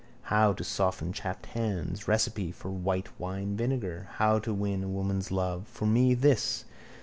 [0.33, 2.07] How to soften chapped hands.
[2.07, 4.07] Recipe for white wine vinegar.
[4.13, 5.67] How to win a woman's love.
[5.67, 6.65] For me this.